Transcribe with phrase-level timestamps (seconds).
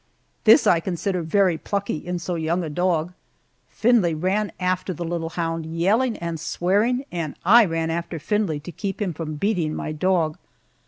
[0.45, 3.13] This I consider very plucky in so young a dog!
[3.67, 8.71] Findlay ran after the little hound, yelling and swearing, and I ran after Findlay to
[8.71, 10.39] keep him from beating my dog.